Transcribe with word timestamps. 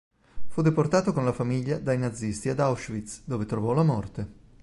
Fu 0.47 0.63
deportato 0.63 1.13
con 1.13 1.23
la 1.25 1.31
famiglia 1.31 1.77
dai 1.77 1.99
nazisti 1.99 2.49
ad 2.49 2.59
Auschwitz, 2.59 3.21
dove 3.23 3.45
trovò 3.45 3.71
la 3.75 3.83
morte. 3.83 4.27